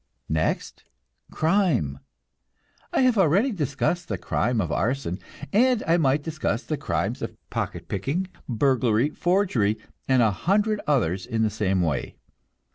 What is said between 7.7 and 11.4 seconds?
picking, burglary, forgery, and a hundred others